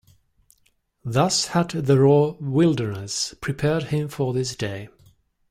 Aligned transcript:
Thus 1.05 1.49
had 1.49 1.69
the 1.69 1.99
raw 1.99 2.31
wilderness 2.39 3.35
prepared 3.39 3.83
him 3.83 4.07
for 4.07 4.33
this 4.33 4.55
day. 4.55 4.89